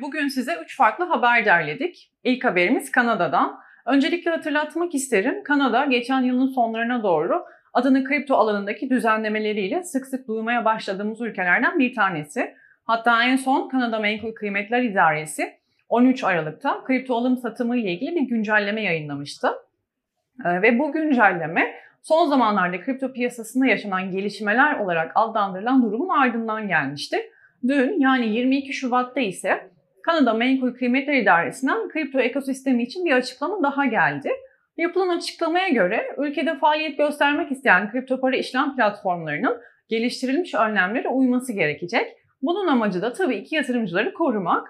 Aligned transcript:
Bugün 0.00 0.28
size 0.28 0.52
3 0.64 0.76
farklı 0.76 1.04
haber 1.04 1.44
derledik. 1.44 2.10
İlk 2.24 2.44
haberimiz 2.44 2.90
Kanada'dan. 2.90 3.58
Öncelikle 3.86 4.30
hatırlatmak 4.30 4.94
isterim. 4.94 5.42
Kanada 5.44 5.84
geçen 5.84 6.22
yılın 6.22 6.46
sonlarına 6.46 7.02
doğru 7.02 7.44
adını 7.72 8.04
kripto 8.04 8.34
alanındaki 8.34 8.90
düzenlemeleriyle 8.90 9.82
sık 9.82 10.06
sık 10.06 10.28
duymaya 10.28 10.64
başladığımız 10.64 11.20
ülkelerden 11.20 11.78
bir 11.78 11.94
tanesi. 11.94 12.54
Hatta 12.84 13.24
en 13.24 13.36
son 13.36 13.68
Kanada 13.68 13.98
Menkul 13.98 14.32
Kıymetler 14.32 14.82
İdaresi 14.82 15.54
13 15.88 16.24
Aralık'ta 16.24 16.84
kripto 16.84 17.16
alım 17.16 17.36
satımı 17.36 17.76
ile 17.76 17.92
ilgili 17.92 18.16
bir 18.16 18.28
güncelleme 18.28 18.82
yayınlamıştı. 18.82 19.48
Ee, 20.44 20.62
ve 20.62 20.78
bu 20.78 20.92
güncelleme 20.92 21.74
son 22.02 22.26
zamanlarda 22.28 22.80
kripto 22.80 23.12
piyasasında 23.12 23.66
yaşanan 23.66 24.10
gelişmeler 24.10 24.78
olarak 24.78 25.12
adlandırılan 25.14 25.82
durumun 25.82 26.08
ardından 26.08 26.68
gelmişti. 26.68 27.16
Dün 27.68 28.00
yani 28.00 28.28
22 28.28 28.72
Şubat'ta 28.72 29.20
ise 29.20 29.70
Kanada 30.08 30.34
Menkul 30.34 30.74
Kıymetler 30.74 31.14
İdaresi'nden 31.14 31.88
kripto 31.88 32.20
ekosistemi 32.20 32.82
için 32.82 33.04
bir 33.04 33.12
açıklama 33.12 33.62
daha 33.62 33.86
geldi. 33.86 34.30
Yapılan 34.76 35.16
açıklamaya 35.16 35.68
göre 35.68 36.14
ülkede 36.18 36.58
faaliyet 36.58 36.98
göstermek 36.98 37.52
isteyen 37.52 37.90
kripto 37.90 38.20
para 38.20 38.36
işlem 38.36 38.76
platformlarının 38.76 39.60
geliştirilmiş 39.88 40.54
önlemlere 40.54 41.08
uyması 41.08 41.52
gerekecek. 41.52 42.16
Bunun 42.42 42.66
amacı 42.66 43.02
da 43.02 43.12
tabii 43.12 43.44
ki 43.44 43.54
yatırımcıları 43.54 44.14
korumak. 44.14 44.68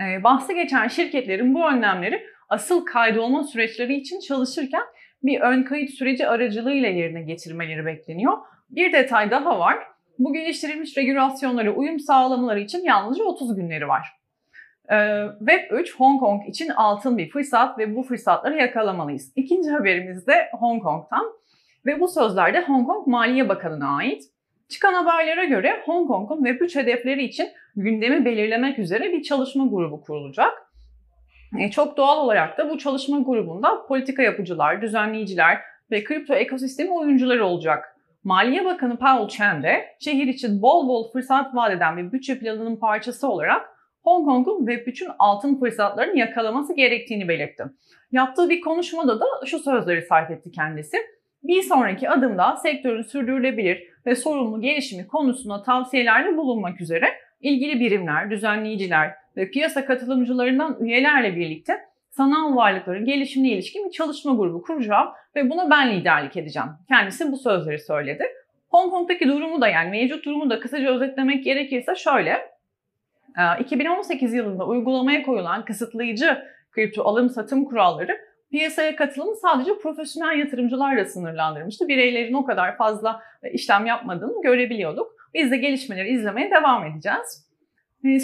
Ee, 0.00 0.24
bahsi 0.24 0.54
geçen 0.54 0.88
şirketlerin 0.88 1.54
bu 1.54 1.68
önlemleri 1.68 2.26
asıl 2.48 2.84
kaydolma 2.84 3.44
süreçleri 3.44 3.94
için 3.94 4.20
çalışırken 4.20 4.82
bir 5.22 5.40
ön 5.40 5.62
kayıt 5.62 5.90
süreci 5.90 6.28
aracılığıyla 6.28 6.88
yerine 6.88 7.22
getirmeleri 7.22 7.86
bekleniyor. 7.86 8.38
Bir 8.70 8.92
detay 8.92 9.30
daha 9.30 9.58
var. 9.58 9.78
Bu 10.18 10.32
geliştirilmiş 10.32 10.96
regülasyonlara 10.96 11.70
uyum 11.70 12.00
sağlamaları 12.00 12.60
için 12.60 12.84
yalnızca 12.84 13.24
30 13.24 13.56
günleri 13.56 13.88
var. 13.88 14.19
Ee, 14.90 14.94
Web3 14.94 15.96
Hong 15.96 16.20
Kong 16.20 16.48
için 16.48 16.68
altın 16.68 17.18
bir 17.18 17.30
fırsat 17.30 17.78
ve 17.78 17.96
bu 17.96 18.02
fırsatları 18.02 18.56
yakalamalıyız. 18.56 19.32
İkinci 19.36 19.70
haberimiz 19.70 20.26
de 20.26 20.48
Hong 20.52 20.82
Kong'tan 20.82 21.32
ve 21.86 22.00
bu 22.00 22.08
sözler 22.08 22.54
de 22.54 22.60
Hong 22.60 22.86
Kong 22.86 23.06
Maliye 23.06 23.48
Bakanı'na 23.48 23.96
ait. 23.96 24.22
Çıkan 24.68 24.94
haberlere 24.94 25.46
göre 25.46 25.82
Hong 25.84 26.08
Kong'un 26.08 26.44
Web3 26.44 26.78
hedefleri 26.80 27.24
için 27.24 27.48
gündemi 27.76 28.24
belirlemek 28.24 28.78
üzere 28.78 29.12
bir 29.12 29.22
çalışma 29.22 29.66
grubu 29.66 30.00
kurulacak. 30.00 30.52
E, 31.58 31.70
çok 31.70 31.96
doğal 31.96 32.24
olarak 32.24 32.58
da 32.58 32.70
bu 32.70 32.78
çalışma 32.78 33.18
grubunda 33.18 33.86
politika 33.86 34.22
yapıcılar, 34.22 34.82
düzenleyiciler 34.82 35.58
ve 35.90 36.04
kripto 36.04 36.34
ekosistemi 36.34 36.90
oyuncuları 36.90 37.44
olacak. 37.44 37.96
Maliye 38.24 38.64
Bakanı 38.64 38.98
Paul 38.98 39.28
Chen 39.28 39.62
de 39.62 39.96
şehir 40.00 40.26
için 40.26 40.62
bol 40.62 40.88
bol 40.88 41.12
fırsat 41.12 41.54
vaat 41.54 41.72
eden 41.72 41.96
bir 41.96 42.12
bütçe 42.12 42.38
planının 42.38 42.76
parçası 42.76 43.28
olarak 43.28 43.79
Hong 44.02 44.24
Kong'un 44.24 44.66
Web3'ün 44.66 45.10
altın 45.18 45.60
fırsatlarını 45.60 46.18
yakalaması 46.18 46.74
gerektiğini 46.74 47.28
belirtti. 47.28 47.64
Yaptığı 48.12 48.50
bir 48.50 48.60
konuşmada 48.60 49.20
da 49.20 49.26
şu 49.46 49.58
sözleri 49.58 50.02
sarf 50.02 50.30
etti 50.30 50.50
kendisi. 50.50 50.96
Bir 51.42 51.62
sonraki 51.62 52.10
adımda 52.10 52.56
sektörün 52.56 53.02
sürdürülebilir 53.02 53.82
ve 54.06 54.14
sorumlu 54.14 54.60
gelişimi 54.60 55.06
konusunda 55.06 55.62
tavsiyelerde 55.62 56.36
bulunmak 56.36 56.80
üzere 56.80 57.06
ilgili 57.40 57.80
birimler, 57.80 58.30
düzenleyiciler 58.30 59.10
ve 59.36 59.50
piyasa 59.50 59.84
katılımcılarından 59.84 60.76
üyelerle 60.80 61.36
birlikte 61.36 61.80
sanal 62.10 62.56
varlıkların 62.56 63.04
gelişimine 63.04 63.52
ilişkin 63.52 63.86
bir 63.86 63.90
çalışma 63.90 64.34
grubu 64.34 64.62
kuracağım 64.62 65.08
ve 65.36 65.50
buna 65.50 65.70
ben 65.70 65.92
liderlik 65.92 66.36
edeceğim. 66.36 66.68
Kendisi 66.88 67.32
bu 67.32 67.36
sözleri 67.36 67.78
söyledi. 67.78 68.24
Hong 68.68 68.90
Kong'daki 68.90 69.28
durumu 69.28 69.60
da 69.60 69.68
yani 69.68 69.90
mevcut 69.90 70.24
durumu 70.24 70.50
da 70.50 70.60
kısaca 70.60 70.94
özetlemek 70.94 71.44
gerekirse 71.44 71.94
şöyle. 71.94 72.50
2018 73.60 74.34
yılında 74.34 74.66
uygulamaya 74.66 75.22
koyulan 75.22 75.64
kısıtlayıcı 75.64 76.42
kripto 76.72 77.02
alım 77.02 77.30
satım 77.30 77.64
kuralları 77.64 78.18
piyasaya 78.50 78.96
katılımı 78.96 79.36
sadece 79.36 79.78
profesyonel 79.78 80.38
yatırımcılarla 80.38 81.04
sınırlandırmıştı. 81.04 81.88
Bireylerin 81.88 82.34
o 82.34 82.44
kadar 82.44 82.76
fazla 82.76 83.22
işlem 83.52 83.86
yapmadığını 83.86 84.42
görebiliyorduk. 84.42 85.12
Biz 85.34 85.50
de 85.50 85.56
gelişmeleri 85.56 86.08
izlemeye 86.08 86.50
devam 86.50 86.86
edeceğiz. 86.86 87.50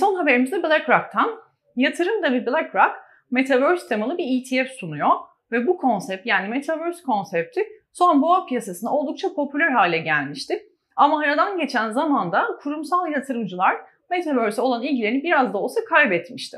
Son 0.00 0.14
haberimiz 0.14 0.52
de 0.52 0.62
BlackRock'tan. 0.62 1.30
Yatırım 1.76 2.22
devi 2.22 2.46
BlackRock 2.46 2.94
Metaverse 3.30 3.88
temalı 3.88 4.18
bir 4.18 4.24
ETF 4.24 4.70
sunuyor 4.70 5.10
ve 5.52 5.66
bu 5.66 5.76
konsept 5.76 6.26
yani 6.26 6.48
Metaverse 6.48 7.02
konsepti 7.02 7.60
son 7.92 8.22
boğa 8.22 8.46
piyasasında 8.46 8.90
oldukça 8.90 9.34
popüler 9.34 9.70
hale 9.70 9.98
gelmişti. 9.98 10.62
Ama 10.96 11.20
aradan 11.20 11.58
geçen 11.58 11.90
zamanda 11.90 12.46
kurumsal 12.62 13.12
yatırımcılar 13.12 13.76
Metaverse 14.10 14.62
olan 14.62 14.82
ilgilerini 14.82 15.22
biraz 15.22 15.52
da 15.52 15.58
olsa 15.58 15.80
kaybetmişti. 15.84 16.56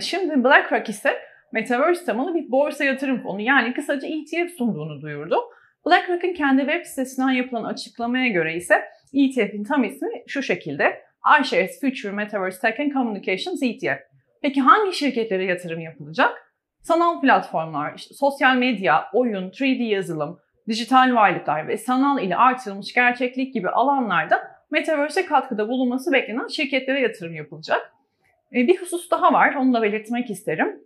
Şimdi 0.00 0.44
BlackRock 0.44 0.88
ise 0.88 1.18
Metaverse 1.52 2.04
temalı 2.04 2.34
bir 2.34 2.50
borsa 2.50 2.84
yatırım 2.84 3.22
fonu 3.22 3.40
yani 3.40 3.74
kısaca 3.74 4.08
ETF 4.08 4.56
sunduğunu 4.58 5.02
duyurdu. 5.02 5.36
BlackRock'ın 5.86 6.34
kendi 6.34 6.60
web 6.60 6.84
sitesinden 6.84 7.30
yapılan 7.30 7.64
açıklamaya 7.64 8.28
göre 8.28 8.56
ise 8.56 8.84
ETF'in 9.14 9.64
tam 9.64 9.84
ismi 9.84 10.08
şu 10.26 10.42
şekilde 10.42 11.02
iShares 11.40 11.80
Future 11.80 12.12
Metaverse 12.12 12.60
Tech 12.60 12.80
and 12.80 12.92
Communications 12.92 13.62
ETF. 13.62 14.00
Peki 14.42 14.60
hangi 14.60 14.96
şirketlere 14.96 15.44
yatırım 15.44 15.80
yapılacak? 15.80 16.52
Sanal 16.82 17.20
platformlar, 17.20 17.94
işte 17.96 18.14
sosyal 18.14 18.56
medya, 18.56 19.04
oyun, 19.12 19.50
3D 19.50 19.82
yazılım, 19.82 20.38
dijital 20.68 21.14
varlıklar 21.14 21.68
ve 21.68 21.76
sanal 21.76 22.22
ile 22.22 22.36
artırılmış 22.36 22.94
gerçeklik 22.94 23.54
gibi 23.54 23.68
alanlarda 23.68 24.55
Metaverse'e 24.70 25.26
katkıda 25.26 25.68
bulunması 25.68 26.12
beklenen 26.12 26.46
şirketlere 26.46 27.00
yatırım 27.00 27.34
yapılacak. 27.34 27.92
E, 28.54 28.66
bir 28.66 28.80
husus 28.80 29.10
daha 29.10 29.32
var, 29.32 29.54
onu 29.54 29.74
da 29.74 29.82
belirtmek 29.82 30.30
isterim. 30.30 30.82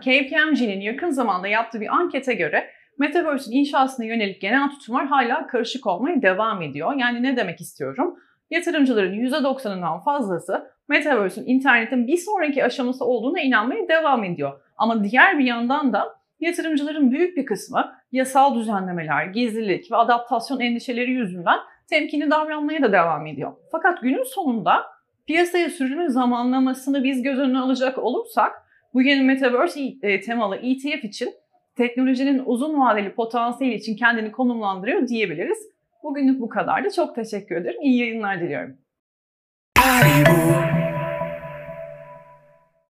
KPMG'nin 0.00 0.80
yakın 0.80 1.10
zamanda 1.10 1.48
yaptığı 1.48 1.80
bir 1.80 1.94
ankete 1.94 2.34
göre 2.34 2.70
Metaverse'in 2.98 3.56
inşasına 3.56 4.06
yönelik 4.06 4.40
genel 4.40 4.70
tutumlar 4.70 5.06
hala 5.06 5.46
karışık 5.46 5.86
olmaya 5.86 6.22
devam 6.22 6.62
ediyor. 6.62 6.94
Yani 6.96 7.22
ne 7.22 7.36
demek 7.36 7.60
istiyorum? 7.60 8.18
Yatırımcıların 8.50 9.14
%90'ından 9.14 10.04
fazlası 10.04 10.70
Metaverse'ün 10.88 11.46
internetin 11.46 12.06
bir 12.06 12.16
sonraki 12.16 12.64
aşaması 12.64 13.04
olduğuna 13.04 13.40
inanmaya 13.40 13.88
devam 13.88 14.24
ediyor. 14.24 14.60
Ama 14.76 15.04
diğer 15.04 15.38
bir 15.38 15.44
yandan 15.44 15.92
da 15.92 16.16
yatırımcıların 16.40 17.10
büyük 17.10 17.36
bir 17.36 17.46
kısmı 17.46 17.92
yasal 18.12 18.54
düzenlemeler, 18.54 19.26
gizlilik 19.26 19.92
ve 19.92 19.96
adaptasyon 19.96 20.60
endişeleri 20.60 21.10
yüzünden 21.10 21.58
temkinli 21.86 22.30
davranmaya 22.30 22.82
da 22.82 22.92
devam 22.92 23.26
ediyor. 23.26 23.52
Fakat 23.72 24.02
günün 24.02 24.22
sonunda 24.22 24.84
piyasaya 25.26 25.70
sürümün 25.70 26.08
zamanlamasını 26.08 27.04
biz 27.04 27.22
göz 27.22 27.38
önüne 27.38 27.58
alacak 27.58 27.98
olursak 27.98 28.52
bu 28.94 29.02
yeni 29.02 29.22
Metaverse 29.22 29.80
e, 30.02 30.20
temalı 30.20 30.56
ETF 30.56 31.04
için 31.04 31.28
teknolojinin 31.76 32.42
uzun 32.44 32.80
vadeli 32.80 33.14
potansiyeli 33.14 33.74
için 33.74 33.96
kendini 33.96 34.32
konumlandırıyor 34.32 35.08
diyebiliriz. 35.08 35.58
Bugünlük 36.02 36.40
bu 36.40 36.48
kadardı. 36.48 36.88
Çok 36.96 37.14
teşekkür 37.14 37.56
ederim. 37.56 37.80
İyi 37.82 37.98
yayınlar 37.98 38.40
diliyorum. 38.40 38.76